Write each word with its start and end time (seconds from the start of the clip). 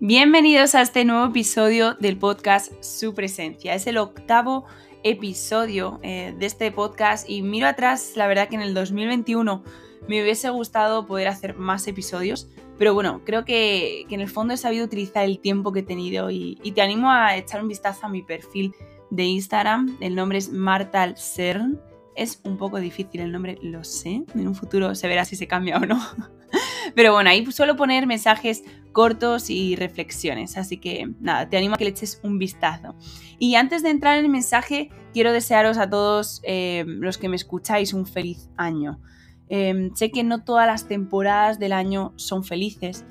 Bienvenidos 0.00 0.76
a 0.76 0.82
este 0.82 1.04
nuevo 1.04 1.26
episodio 1.26 1.94
del 1.94 2.16
podcast 2.16 2.72
Su 2.84 3.14
Presencia. 3.14 3.74
Es 3.74 3.88
el 3.88 3.98
octavo 3.98 4.64
episodio 5.02 5.98
eh, 6.04 6.36
de 6.38 6.46
este 6.46 6.70
podcast 6.70 7.28
y 7.28 7.42
miro 7.42 7.66
atrás, 7.66 8.12
la 8.14 8.28
verdad 8.28 8.48
que 8.48 8.54
en 8.54 8.62
el 8.62 8.74
2021 8.74 9.64
me 10.06 10.22
hubiese 10.22 10.50
gustado 10.50 11.04
poder 11.04 11.26
hacer 11.26 11.56
más 11.56 11.88
episodios, 11.88 12.48
pero 12.78 12.94
bueno, 12.94 13.22
creo 13.24 13.44
que, 13.44 14.02
en 14.08 14.20
el 14.20 14.28
fondo 14.28 14.54
he 14.54 14.56
sabido 14.56 14.84
utilizar 14.84 15.24
el 15.24 15.40
tiempo 15.40 15.72
que 15.72 15.80
he 15.80 15.82
tenido 15.82 16.30
y, 16.30 16.58
y, 16.62 16.70
te 16.70 16.80
animo 16.80 17.10
a 17.10 17.36
echar 17.36 17.60
un 17.60 17.66
vistazo 17.66 18.06
a 18.06 18.08
mi 18.08 18.22
perfil 18.22 18.76
de 19.10 19.24
Instagram. 19.24 19.96
El 20.00 20.14
nombre 20.14 20.38
es 20.38 20.52
Martal 20.52 21.16
Cern. 21.16 21.80
Es 22.14 22.40
un 22.44 22.56
poco 22.56 22.78
difícil 22.78 23.20
el 23.20 23.32
nombre, 23.32 23.58
lo 23.62 23.82
sé. 23.82 24.22
En 24.32 24.46
un 24.46 24.54
futuro 24.54 24.94
se 24.94 25.08
verá 25.08 25.24
si 25.24 25.34
se 25.34 25.48
cambia 25.48 25.76
o 25.76 25.80
no. 25.80 26.00
Pero 26.98 27.12
bueno, 27.12 27.30
ahí 27.30 27.46
suelo 27.52 27.76
poner 27.76 28.08
mensajes 28.08 28.64
cortos 28.90 29.50
y 29.50 29.76
reflexiones, 29.76 30.56
así 30.56 30.78
que 30.78 31.08
nada, 31.20 31.48
te 31.48 31.56
animo 31.56 31.76
a 31.76 31.78
que 31.78 31.84
le 31.84 31.90
eches 31.90 32.18
un 32.24 32.40
vistazo. 32.40 32.96
Y 33.38 33.54
antes 33.54 33.84
de 33.84 33.90
entrar 33.90 34.18
en 34.18 34.24
el 34.24 34.30
mensaje, 34.32 34.90
quiero 35.12 35.32
desearos 35.32 35.78
a 35.78 35.88
todos 35.88 36.40
eh, 36.42 36.82
los 36.88 37.16
que 37.16 37.28
me 37.28 37.36
escucháis 37.36 37.92
un 37.92 38.04
feliz 38.04 38.50
año. 38.56 39.00
Em, 39.48 39.94
sé 39.94 40.10
que 40.10 40.24
no 40.24 40.42
todas 40.42 40.66
las 40.66 40.88
temporadas 40.88 41.60
del 41.60 41.72
año 41.72 42.14
son 42.16 42.42
felices, 42.42 43.04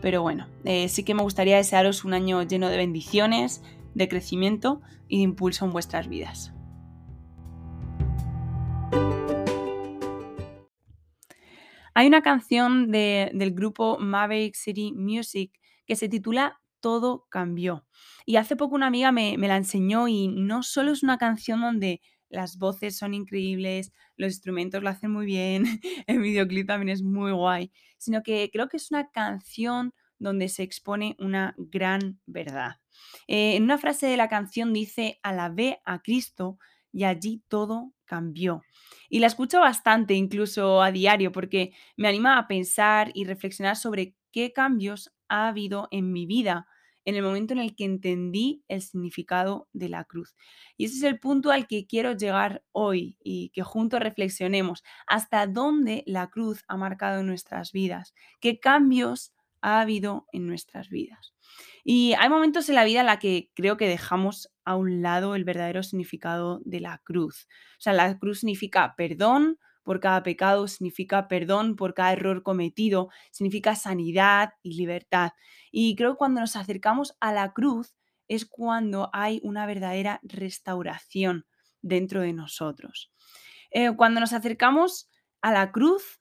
pero 0.00 0.22
bueno, 0.22 0.48
eh, 0.64 0.88
sí 0.88 1.04
que 1.04 1.12
me 1.12 1.22
gustaría 1.22 1.58
desearos 1.58 2.06
un 2.06 2.14
año 2.14 2.44
lleno 2.44 2.70
de 2.70 2.78
bendiciones, 2.78 3.62
de 3.94 4.08
crecimiento 4.08 4.80
y 5.06 5.18
de 5.18 5.24
impulso 5.24 5.66
en 5.66 5.72
vuestras 5.72 6.08
vidas. 6.08 6.54
Hay 11.94 12.08
una 12.08 12.22
canción 12.22 12.90
del 12.90 13.52
grupo 13.52 13.98
Maverick 14.00 14.56
City 14.56 14.92
Music 14.92 15.52
que 15.86 15.94
se 15.94 16.08
titula 16.08 16.60
Todo 16.80 17.26
cambió. 17.30 17.86
Y 18.26 18.36
hace 18.36 18.56
poco 18.56 18.74
una 18.74 18.88
amiga 18.88 19.12
me, 19.12 19.38
la 19.38 19.56
enseñó 19.56 20.08
y 20.08 20.26
no 20.26 20.64
solo 20.64 20.90
es 20.90 21.04
una 21.04 21.18
canción 21.18 21.60
donde 21.60 22.00
las 22.28 22.58
voces 22.58 22.98
son 22.98 23.14
increíbles, 23.14 23.92
los 24.16 24.32
instrumentos 24.32 24.82
lo 24.82 24.88
hacen 24.88 25.12
muy 25.12 25.24
bien, 25.24 25.64
el 26.08 26.20
videoclip 26.20 26.66
también 26.66 26.88
es 26.88 27.02
muy 27.02 27.30
guay, 27.30 27.70
sino 27.96 28.24
que 28.24 28.50
creo 28.52 28.68
que 28.68 28.76
es 28.76 28.90
una 28.90 29.08
canción 29.10 29.94
donde 30.18 30.48
se 30.48 30.64
expone 30.64 31.14
una 31.20 31.54
gran 31.56 32.18
verdad. 32.26 32.80
Eh, 33.28 33.54
en 33.54 33.62
una 33.62 33.78
frase 33.78 34.06
de 34.06 34.16
la 34.16 34.28
canción 34.28 34.72
dice, 34.72 35.20
alabé 35.22 35.80
a 35.84 36.02
Cristo 36.02 36.58
y 36.90 37.04
allí 37.04 37.44
todo 37.46 37.93
cambió. 38.04 38.62
Y 39.08 39.20
la 39.20 39.26
escucho 39.26 39.60
bastante, 39.60 40.14
incluso 40.14 40.82
a 40.82 40.90
diario, 40.90 41.32
porque 41.32 41.72
me 41.96 42.08
anima 42.08 42.38
a 42.38 42.46
pensar 42.48 43.10
y 43.14 43.24
reflexionar 43.24 43.76
sobre 43.76 44.14
qué 44.32 44.52
cambios 44.52 45.12
ha 45.28 45.48
habido 45.48 45.88
en 45.90 46.12
mi 46.12 46.26
vida 46.26 46.66
en 47.04 47.16
el 47.16 47.22
momento 47.22 47.52
en 47.52 47.60
el 47.60 47.74
que 47.76 47.84
entendí 47.84 48.64
el 48.68 48.82
significado 48.82 49.68
de 49.72 49.88
la 49.88 50.04
cruz. 50.04 50.34
Y 50.76 50.86
ese 50.86 50.96
es 50.96 51.02
el 51.02 51.18
punto 51.20 51.50
al 51.50 51.66
que 51.66 51.86
quiero 51.86 52.12
llegar 52.12 52.64
hoy 52.72 53.18
y 53.22 53.50
que 53.50 53.62
juntos 53.62 54.00
reflexionemos 54.00 54.82
hasta 55.06 55.46
dónde 55.46 56.02
la 56.06 56.28
cruz 56.30 56.64
ha 56.68 56.76
marcado 56.76 57.22
nuestras 57.22 57.72
vidas, 57.72 58.14
qué 58.40 58.58
cambios 58.58 59.32
ha 59.64 59.80
habido 59.80 60.26
en 60.32 60.46
nuestras 60.46 60.90
vidas. 60.90 61.34
Y 61.84 62.12
hay 62.18 62.28
momentos 62.28 62.68
en 62.68 62.74
la 62.74 62.84
vida 62.84 63.00
en 63.00 63.06
la 63.06 63.18
que 63.18 63.50
creo 63.54 63.78
que 63.78 63.88
dejamos 63.88 64.52
a 64.64 64.76
un 64.76 65.00
lado 65.00 65.34
el 65.34 65.44
verdadero 65.44 65.82
significado 65.82 66.60
de 66.64 66.80
la 66.80 67.00
cruz. 67.02 67.48
O 67.78 67.80
sea, 67.80 67.94
la 67.94 68.18
cruz 68.18 68.40
significa 68.40 68.94
perdón 68.94 69.58
por 69.82 70.00
cada 70.00 70.22
pecado, 70.22 70.68
significa 70.68 71.28
perdón 71.28 71.76
por 71.76 71.94
cada 71.94 72.12
error 72.12 72.42
cometido, 72.42 73.08
significa 73.30 73.74
sanidad 73.74 74.50
y 74.62 74.76
libertad. 74.76 75.32
Y 75.72 75.96
creo 75.96 76.12
que 76.12 76.18
cuando 76.18 76.42
nos 76.42 76.56
acercamos 76.56 77.16
a 77.20 77.32
la 77.32 77.52
cruz 77.52 77.94
es 78.28 78.44
cuando 78.44 79.08
hay 79.14 79.40
una 79.42 79.66
verdadera 79.66 80.20
restauración 80.22 81.46
dentro 81.80 82.20
de 82.20 82.34
nosotros. 82.34 83.12
Eh, 83.70 83.94
cuando 83.96 84.20
nos 84.20 84.34
acercamos 84.34 85.08
a 85.40 85.52
la 85.52 85.72
cruz, 85.72 86.20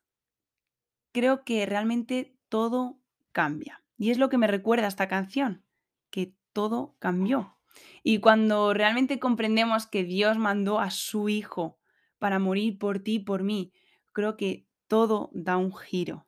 creo 1.13 1.44
que 1.44 1.66
realmente 1.66 2.38
todo 2.50 3.03
cambia. 3.33 3.83
Y 3.97 4.11
es 4.11 4.17
lo 4.17 4.29
que 4.29 4.38
me 4.38 4.47
recuerda 4.47 4.88
esta 4.88 5.09
canción, 5.09 5.66
que 6.09 6.33
todo 6.53 6.95
cambió. 6.99 7.57
Y 8.03 8.19
cuando 8.19 8.73
realmente 8.73 9.19
comprendemos 9.19 9.88
que 9.88 10.03
Dios 10.03 10.38
mandó 10.38 10.79
a 10.79 10.91
su 10.91 11.27
Hijo 11.27 11.79
para 12.19 12.39
morir 12.39 12.77
por 12.77 12.99
ti 12.99 13.16
y 13.16 13.19
por 13.19 13.44
mí, 13.44 13.73
creo 14.13 14.38
que 14.38 14.66
todo 14.88 15.29
da 15.33 15.57
un 15.57 15.75
giro. 15.75 16.25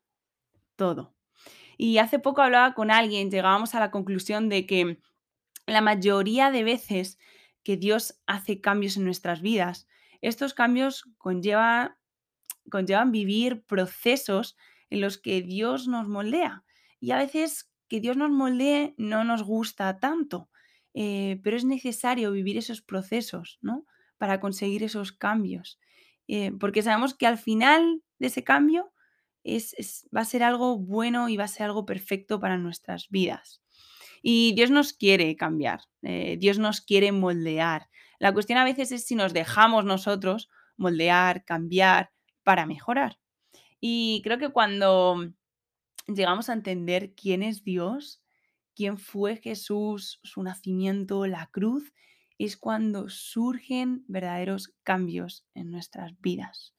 Todo. 0.75 1.15
Y 1.77 1.99
hace 1.99 2.19
poco 2.19 2.41
hablaba 2.41 2.73
con 2.73 2.91
alguien, 2.91 3.31
llegábamos 3.31 3.75
a 3.75 3.79
la 3.79 3.91
conclusión 3.91 4.49
de 4.49 4.65
que 4.65 4.99
la 5.67 5.81
mayoría 5.81 6.51
de 6.51 6.63
veces 6.63 7.17
que 7.63 7.77
Dios 7.77 8.21
hace 8.27 8.61
cambios 8.61 8.97
en 8.97 9.05
nuestras 9.05 9.41
vidas, 9.41 9.87
estos 10.21 10.53
cambios 10.53 11.05
conllevan 11.17 11.91
vivir 13.11 13.63
procesos 13.63 14.57
en 14.89 15.01
los 15.01 15.17
que 15.17 15.41
Dios 15.41 15.87
nos 15.87 16.07
moldea. 16.07 16.64
Y 17.05 17.11
a 17.11 17.17
veces 17.17 17.69
que 17.87 17.99
Dios 18.01 18.17
nos 18.17 18.31
moldee 18.31 18.95
no 18.97 19.23
nos 19.23 19.43
gusta 19.43 19.99
tanto, 19.99 20.49
eh, 20.95 21.39
pero 21.43 21.55
es 21.55 21.63
necesario 21.63 22.31
vivir 22.31 22.57
esos 22.57 22.81
procesos, 22.81 23.59
¿no? 23.61 23.85
Para 24.17 24.39
conseguir 24.39 24.81
esos 24.81 25.11
cambios. 25.11 25.79
Eh, 26.27 26.51
porque 26.59 26.81
sabemos 26.81 27.13
que 27.13 27.27
al 27.27 27.37
final 27.37 28.01
de 28.17 28.25
ese 28.25 28.43
cambio 28.43 28.91
es, 29.43 30.07
va 30.15 30.21
a 30.21 30.25
ser 30.25 30.41
algo 30.41 30.79
bueno 30.79 31.29
y 31.29 31.37
va 31.37 31.43
a 31.43 31.47
ser 31.47 31.67
algo 31.67 31.85
perfecto 31.85 32.39
para 32.39 32.57
nuestras 32.57 33.07
vidas. 33.09 33.61
Y 34.23 34.55
Dios 34.55 34.71
nos 34.71 34.91
quiere 34.91 35.35
cambiar, 35.35 35.81
eh, 36.01 36.37
Dios 36.39 36.57
nos 36.57 36.81
quiere 36.81 37.11
moldear. 37.11 37.87
La 38.17 38.33
cuestión 38.33 38.57
a 38.57 38.63
veces 38.63 38.91
es 38.91 39.05
si 39.05 39.13
nos 39.13 39.31
dejamos 39.31 39.85
nosotros 39.85 40.49
moldear, 40.75 41.45
cambiar 41.45 42.09
para 42.41 42.65
mejorar. 42.65 43.19
Y 43.79 44.21
creo 44.23 44.39
que 44.39 44.49
cuando 44.49 45.35
llegamos 46.07 46.49
a 46.49 46.53
entender 46.53 47.13
quién 47.15 47.43
es 47.43 47.63
Dios, 47.63 48.21
quién 48.75 48.97
fue 48.97 49.37
Jesús, 49.37 50.19
su 50.23 50.43
nacimiento, 50.43 51.25
la 51.25 51.47
cruz, 51.51 51.93
es 52.37 52.57
cuando 52.57 53.09
surgen 53.09 54.03
verdaderos 54.07 54.73
cambios 54.83 55.45
en 55.53 55.71
nuestras 55.71 56.19
vidas. 56.19 56.75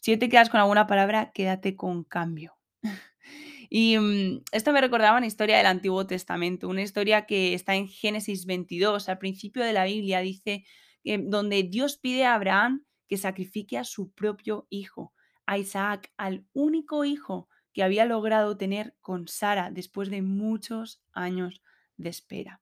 Si 0.00 0.16
te 0.16 0.28
quedas 0.28 0.50
con 0.50 0.60
alguna 0.60 0.86
palabra, 0.86 1.32
quédate 1.32 1.76
con 1.76 2.04
cambio. 2.04 2.56
y 3.70 3.98
mm, 3.98 4.44
esto 4.52 4.72
me 4.72 4.80
recordaba 4.80 5.18
una 5.18 5.26
historia 5.26 5.58
del 5.58 5.66
Antiguo 5.66 6.06
Testamento, 6.06 6.68
una 6.68 6.82
historia 6.82 7.26
que 7.26 7.54
está 7.54 7.74
en 7.74 7.88
Génesis 7.88 8.46
22, 8.46 9.08
al 9.08 9.18
principio 9.18 9.62
de 9.62 9.72
la 9.72 9.84
Biblia, 9.84 10.20
dice, 10.20 10.64
donde 11.04 11.62
Dios 11.64 11.98
pide 11.98 12.24
a 12.24 12.34
Abraham 12.34 12.84
que 13.08 13.18
sacrifique 13.18 13.76
a 13.76 13.84
su 13.84 14.10
propio 14.12 14.66
hijo, 14.70 15.12
a 15.44 15.58
Isaac, 15.58 16.10
al 16.16 16.46
único 16.54 17.04
hijo 17.04 17.48
que 17.74 17.82
había 17.82 18.06
logrado 18.06 18.56
tener 18.56 18.94
con 19.02 19.28
Sara 19.28 19.70
después 19.70 20.08
de 20.08 20.22
muchos 20.22 21.02
años 21.12 21.60
de 21.96 22.08
espera. 22.08 22.60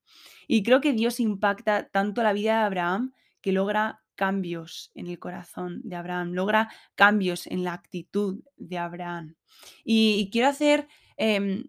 Y 0.48 0.62
creo 0.62 0.80
que 0.80 0.92
Dios 0.92 1.20
impacta 1.20 1.88
tanto 1.88 2.22
la 2.22 2.32
vida 2.32 2.58
de 2.58 2.64
Abraham 2.64 3.12
que 3.40 3.52
logra 3.52 4.02
cambios 4.14 4.90
en 4.94 5.06
el 5.06 5.18
corazón 5.18 5.80
de 5.84 5.96
Abraham, 5.96 6.32
logra 6.32 6.70
cambios 6.94 7.46
en 7.46 7.64
la 7.64 7.72
actitud 7.72 8.42
de 8.56 8.78
Abraham. 8.78 9.36
Y, 9.84 10.28
quiero 10.32 10.48
hacer 10.48 10.88
em, 11.16 11.64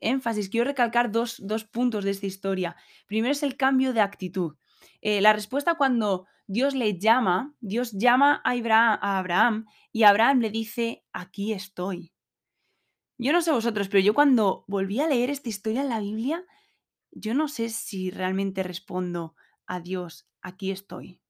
énfasis, 0.00 0.48
quiero 0.48 0.66
recalcar 0.66 1.10
dos, 1.10 1.40
puntos 1.70 2.04
de 2.04 2.10
esta 2.10 2.26
historia. 2.26 2.76
Primero 3.06 3.32
es 3.32 3.42
el 3.42 3.56
cambio 3.56 3.92
de 3.92 4.00
actitud. 4.00 4.56
Eh, 5.00 5.20
la 5.20 5.32
respuesta 5.32 5.74
cuando 5.74 6.26
Dios 6.46 6.74
le 6.74 6.98
llama, 6.98 7.54
Dios 7.60 7.92
llama 7.92 8.40
a 8.44 8.50
Abraham, 8.50 8.98
a 9.02 9.18
Abraham 9.18 9.66
y 9.92 10.02
Abraham 10.04 10.40
le 10.40 10.50
dice, 10.50 11.04
aquí 11.12 11.52
estoy. 11.52 12.12
Yo 13.22 13.34
no 13.34 13.42
sé 13.42 13.52
vosotros, 13.52 13.88
pero 13.90 14.02
yo 14.02 14.14
cuando 14.14 14.64
volví 14.66 14.98
a 14.98 15.06
leer 15.06 15.28
esta 15.28 15.50
historia 15.50 15.82
en 15.82 15.90
la 15.90 16.00
Biblia, 16.00 16.42
yo 17.10 17.34
no 17.34 17.48
sé 17.48 17.68
si 17.68 18.10
realmente 18.10 18.62
respondo 18.62 19.34
a 19.66 19.78
Dios, 19.78 20.26
aquí 20.40 20.70
estoy. 20.70 21.20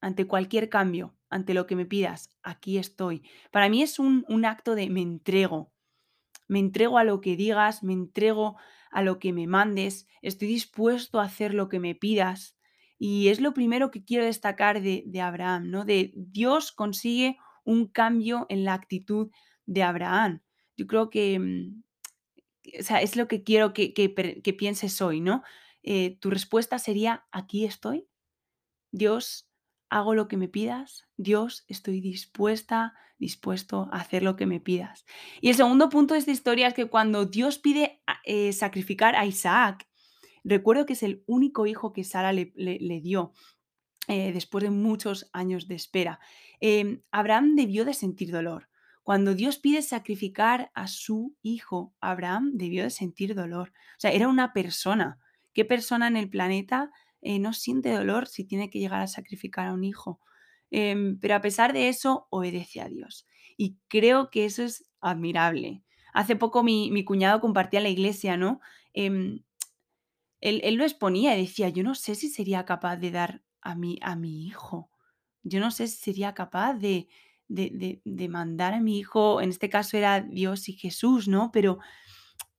Ante 0.00 0.26
cualquier 0.26 0.68
cambio, 0.68 1.16
ante 1.30 1.54
lo 1.54 1.68
que 1.68 1.76
me 1.76 1.86
pidas, 1.86 2.36
aquí 2.42 2.76
estoy. 2.76 3.22
Para 3.52 3.68
mí 3.68 3.84
es 3.84 4.00
un, 4.00 4.24
un 4.28 4.44
acto 4.44 4.74
de 4.74 4.90
me 4.90 5.00
entrego. 5.00 5.72
Me 6.48 6.58
entrego 6.58 6.98
a 6.98 7.04
lo 7.04 7.20
que 7.20 7.36
digas, 7.36 7.84
me 7.84 7.92
entrego 7.92 8.56
a 8.90 9.00
lo 9.00 9.20
que 9.20 9.32
me 9.32 9.46
mandes, 9.46 10.08
estoy 10.22 10.48
dispuesto 10.48 11.20
a 11.20 11.26
hacer 11.26 11.54
lo 11.54 11.68
que 11.68 11.78
me 11.78 11.94
pidas. 11.94 12.56
Y 12.98 13.28
es 13.28 13.40
lo 13.40 13.54
primero 13.54 13.92
que 13.92 14.04
quiero 14.04 14.24
destacar 14.24 14.82
de, 14.82 15.04
de 15.06 15.20
Abraham, 15.20 15.70
¿no? 15.70 15.84
De 15.84 16.12
Dios 16.16 16.72
consigue 16.72 17.38
un 17.62 17.86
cambio 17.86 18.44
en 18.48 18.64
la 18.64 18.74
actitud 18.74 19.30
de 19.66 19.84
Abraham 19.84 20.42
yo 20.76 20.86
creo 20.86 21.10
que, 21.10 21.38
mm, 21.38 21.82
o 22.80 22.82
sea, 22.82 23.02
es 23.02 23.16
lo 23.16 23.28
que 23.28 23.42
quiero 23.42 23.72
que, 23.72 24.54
pienses 24.58 25.00
hoy, 25.00 25.20
¿no? 25.20 25.42
Eh, 25.82 26.16
tu 26.20 26.30
respuesta 26.30 26.78
sería, 26.78 27.26
aquí 27.32 27.64
estoy. 27.64 28.06
Dios 28.92 29.48
hago 29.88 30.14
lo 30.14 30.26
que 30.26 30.36
me 30.36 30.48
pidas, 30.48 31.06
Dios, 31.16 31.64
estoy 31.68 32.00
dispuesta, 32.00 32.94
dispuesto 33.18 33.88
a 33.92 34.00
hacer 34.00 34.22
lo 34.22 34.36
que 34.36 34.46
me 34.46 34.58
pidas. 34.58 35.04
Y 35.40 35.50
el 35.50 35.54
segundo 35.54 35.90
punto 35.90 36.14
de 36.14 36.20
esta 36.20 36.30
historia 36.30 36.66
es 36.68 36.74
que 36.74 36.86
cuando 36.86 37.26
Dios 37.26 37.58
pide 37.58 38.00
eh, 38.24 38.52
sacrificar 38.52 39.16
a 39.16 39.26
Isaac, 39.26 39.86
recuerdo 40.44 40.86
que 40.86 40.94
es 40.94 41.02
el 41.02 41.22
único 41.26 41.66
hijo 41.66 41.92
que 41.92 42.04
Sara 42.04 42.32
le, 42.32 42.52
dio. 43.02 43.32
Eh, 44.08 44.32
después 44.32 44.64
de 44.64 44.70
muchos 44.70 45.30
años 45.32 45.68
de 45.68 45.76
espera. 45.76 46.18
Em, 46.58 47.02
Abraham 47.12 47.54
debió 47.54 47.84
de 47.84 47.94
sentir 47.94 48.32
dolor. 48.32 48.68
Cuando 49.02 49.34
Dios 49.34 49.58
pide 49.58 49.82
sacrificar 49.82 50.70
a 50.74 50.86
su 50.86 51.34
hijo, 51.42 51.94
Abraham 52.00 52.52
debió 52.54 52.84
de 52.84 52.90
sentir 52.90 53.34
dolor. 53.34 53.72
O 53.96 54.00
sea, 54.00 54.12
era 54.12 54.28
una 54.28 54.52
persona. 54.52 55.18
¿Qué 55.52 55.64
persona 55.64 56.06
en 56.06 56.16
el 56.16 56.30
planeta 56.30 56.90
eh, 57.22 57.38
no 57.38 57.52
siente 57.52 57.92
dolor 57.92 58.26
si 58.26 58.44
tiene 58.44 58.68
que 58.68 58.80
llegar 58.80 59.00
a 59.00 59.06
sacrificar 59.06 59.68
a 59.68 59.72
un 59.72 59.84
hijo. 59.84 60.20
Em, 60.70 61.18
pero 61.20 61.36
a 61.36 61.40
pesar 61.40 61.72
de 61.72 61.88
eso, 61.88 62.26
obedece 62.30 62.80
a 62.80 62.88
Dios. 62.88 63.26
Y 63.56 63.78
creo 63.88 64.30
que 64.30 64.44
eso 64.44 64.64
es 64.64 64.90
admirable. 65.00 65.84
Hace 66.12 66.36
poco 66.36 66.64
mi, 66.64 67.04
cuñado 67.04 67.40
compartía 67.40 67.80
la 67.80 67.88
iglesia, 67.90 68.36
¿no? 68.36 68.60
Em, 68.92 69.44
él, 70.40 70.74
lo 70.74 70.84
exponía 70.84 71.36
y 71.36 71.42
decía, 71.42 71.68
yo 71.68 71.84
no 71.84 71.94
sé 71.94 72.16
si 72.16 72.28
sería 72.28 72.64
capaz 72.64 72.96
de 72.96 73.12
dar 73.12 73.42
a 73.60 73.76
mi, 73.76 73.98
a 74.02 74.16
mi 74.16 74.44
hijo. 74.46 74.90
Yo 75.44 75.60
no 75.60 75.70
sé 75.70 75.86
si 75.86 75.96
sería 75.98 76.34
capaz 76.34 76.74
de, 76.74 77.08
de, 77.48 78.00
de, 78.04 78.28
mandar 78.28 78.74
a 78.74 78.80
mi 78.80 78.98
hijo, 78.98 79.40
en 79.40 79.50
este 79.50 79.68
caso 79.68 79.96
era 79.96 80.20
Dios 80.20 80.68
y 80.68 80.72
Jesús, 80.74 81.28
¿no? 81.28 81.50
Pero 81.52 81.78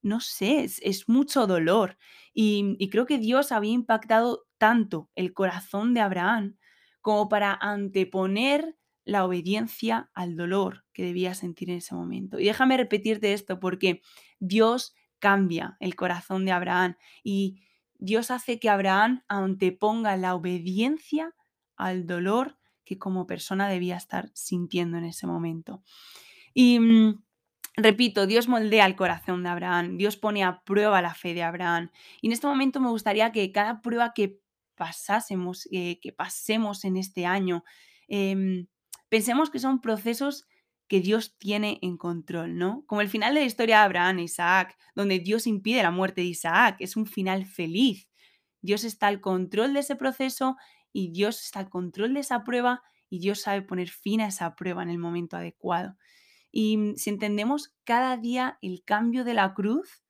no 0.01 0.19
sé, 0.19 0.63
es, 0.63 1.09
mucho 1.09 1.47
dolor. 1.47 1.97
Y, 2.33 2.75
y, 2.77 2.89
creo 2.89 3.05
que 3.05 3.17
Dios 3.17 3.51
había 3.51 3.71
impactado 3.71 4.45
tanto 4.57 5.09
el 5.15 5.33
corazón 5.33 5.93
de 5.93 6.01
Abraham 6.01 6.57
como 7.01 7.29
para 7.29 7.53
anteponer 7.53 8.77
la 9.05 9.25
obediencia 9.25 10.09
al 10.13 10.35
dolor 10.35 10.85
que 10.93 11.03
debía 11.03 11.33
sentir 11.33 11.69
en 11.69 11.77
ese 11.77 11.95
momento. 11.95 12.39
Y 12.39 12.45
déjame 12.45 12.77
repetirte 12.77 13.33
esto 13.33 13.59
porque 13.59 14.01
Dios 14.39 14.93
cambia 15.19 15.77
el 15.79 15.95
corazón 15.95 16.45
de 16.45 16.51
Abraham 16.51 16.95
y 17.23 17.61
Dios 17.97 18.31
hace 18.31 18.59
que 18.59 18.69
Abraham 18.69 19.23
anteponga 19.27 20.17
la 20.17 20.35
obediencia 20.35 21.33
al 21.77 22.05
dolor 22.05 22.57
que 22.83 22.97
como 22.97 23.27
persona 23.27 23.69
debía 23.69 23.97
estar 23.97 24.29
sintiendo 24.33 24.97
en 24.97 25.05
ese 25.05 25.27
momento. 25.27 25.83
Y 26.53 26.79
mm, 26.79 27.23
Repito, 27.75 28.27
Dios 28.27 28.47
moldea 28.47 28.85
el 28.85 28.95
corazón 28.95 29.41
de 29.43 29.49
Abraham, 29.49 29.97
Dios 29.97 30.15
pone 30.15 30.43
a 30.43 30.61
prueba 30.63 31.01
la 31.01 31.15
fe 31.15 31.33
de 31.33 31.41
Abraham. 31.41 31.89
Y 32.21 32.27
en 32.27 32.33
este 32.33 32.45
momento 32.45 32.79
me 32.79 32.89
gustaría 32.89 33.31
que 33.31 33.51
cada 33.51 33.81
prueba 33.81 34.13
que 34.13 34.39
pasásemos, 34.75 35.67
eh, 35.71 35.99
que 35.99 36.11
pasemos 36.11 36.85
en 36.85 36.97
este 36.97 37.25
año, 37.25 37.63
em, 38.07 38.67
pensemos 39.09 39.49
que 39.49 39.59
son 39.59 39.81
procesos 39.81 40.45
que 40.87 40.99
Dios 40.99 41.35
tiene 41.39 41.79
en 41.81 41.97
control, 41.97 42.57
¿no? 42.57 42.83
Como 42.85 43.01
el 43.01 43.09
final 43.09 43.33
de 43.33 43.39
la 43.39 43.45
historia 43.47 43.77
de 43.77 43.83
Abraham 43.85 44.19
e 44.19 44.23
Isaac, 44.23 44.77
donde 44.93 45.19
Dios 45.19 45.47
impide 45.47 45.81
la 45.81 45.91
muerte 45.91 46.21
de 46.21 46.27
Isaac, 46.27 46.75
es 46.79 46.95
un 46.95 47.07
final 47.07 47.45
feliz. 47.45 48.07
Dios 48.61 48.83
está 48.83 49.07
al 49.07 49.19
control 49.19 49.73
de 49.73 49.79
ese 49.79 49.95
proceso 49.95 50.57
y 50.93 51.11
Dios 51.11 51.41
está 51.41 51.59
al 51.59 51.69
control 51.69 52.13
de 52.13 52.21
esa 52.21 52.43
prueba 52.43 52.83
y 53.09 53.19
Dios 53.19 53.41
sabe 53.41 53.61
poner 53.61 53.89
fin 53.89 54.21
a 54.21 54.27
esa 54.27 54.55
prueba 54.55 54.83
en 54.83 54.89
el 54.89 54.99
momento 54.99 55.35
adecuado. 55.35 55.97
Y 56.51 56.77
mm, 56.77 56.95
si 56.95 57.09
entendemos 57.09 57.75
cada 57.83 58.15
día 58.15 58.59
el 58.61 58.83
cambio 58.85 59.25
de 59.25 59.33
la 59.33 59.53
cruz, 59.53 60.03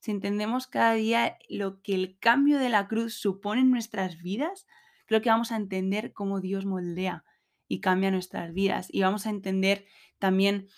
si 0.00 0.10
entendemos 0.10 0.66
cada 0.66 0.92
día 0.92 1.38
lo 1.48 1.80
que 1.82 1.94
el 1.94 2.18
cambio 2.18 2.58
de 2.58 2.68
la 2.68 2.86
cruz 2.86 3.14
supone 3.14 3.62
en 3.62 3.70
nuestras 3.70 4.18
vidas, 4.18 4.66
creo 5.06 5.22
que 5.22 5.30
vamos 5.30 5.52
a 5.52 5.56
entender 5.56 6.12
cómo 6.12 6.40
Dios 6.40 6.66
moldea 6.66 7.24
y 7.66 7.80
cambia 7.80 8.10
nuestras 8.10 8.52
vidas. 8.52 8.88
Y 8.90 9.02
vamos 9.02 9.26
a 9.26 9.30
entender 9.30 9.86
también 10.18 10.68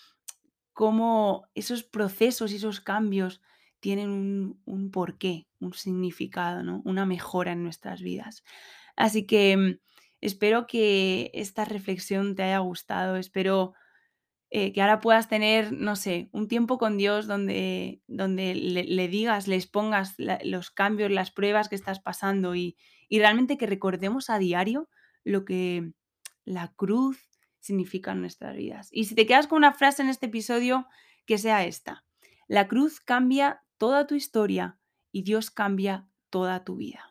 cómo 0.73 1.47
esos 1.53 1.83
procesos 1.83 2.51
y 2.51 2.55
esos 2.55 2.79
cambios 2.81 3.41
tienen 3.79 4.59
un, 4.65 4.91
porqué, 4.91 5.47
un 5.59 5.73
significado, 5.73 6.63
¿no? 6.63 6.81
una 6.85 7.05
mejora 7.05 7.51
en 7.51 7.63
nuestras 7.63 8.01
vidas. 8.01 8.43
Así 8.95 9.25
que 9.25 9.57
mm, 9.57 9.79
espero 10.21 10.67
que 10.67 11.31
esta 11.33 11.65
reflexión 11.65 12.35
te 12.35 12.43
haya 12.43 12.59
gustado, 12.59 13.17
espero 13.17 13.73
eh, 14.49 14.73
que 14.73 14.81
ahora 14.81 14.99
puedas 14.99 15.29
tener, 15.29 15.71
no 15.71 15.95
sé, 15.95 16.29
un 16.33 16.47
tiempo 16.47 16.77
con 16.77 16.97
Dios 16.97 17.25
donde, 17.25 18.01
donde 18.07 18.53
le, 18.53 19.07
digas, 19.07 19.47
les 19.47 19.65
pongas 19.65 20.15
los 20.43 20.71
cambios, 20.71 21.09
las 21.09 21.31
pruebas 21.31 21.69
que 21.69 21.75
estás 21.75 22.01
pasando 22.01 22.53
y, 22.53 22.75
y 23.07 23.19
realmente 23.19 23.57
que 23.57 23.65
recordemos 23.65 24.29
a 24.29 24.39
diario 24.39 24.89
lo 25.23 25.45
que 25.45 25.93
la 26.43 26.73
cruz 26.75 27.17
significa 27.61 28.11
en 28.11 28.21
nuestras 28.21 28.55
vidas. 28.57 28.89
Y 28.91 29.05
si 29.05 29.15
te 29.15 29.25
quedas 29.25 29.47
con 29.47 29.57
una 29.57 29.73
frase 29.73 30.01
en 30.01 30.09
este 30.09 30.25
episodio, 30.25 30.87
que 31.25 31.37
sea 31.37 31.63
esta. 31.63 32.03
La 32.47 32.67
cruz 32.67 32.99
cambia 32.99 33.63
toda 33.77 34.07
tu 34.07 34.15
historia 34.15 34.77
y 35.11 35.23
Dios 35.23 35.49
cambia 35.49 36.09
toda 36.29 36.65
tu 36.65 36.75
vida. 36.75 37.10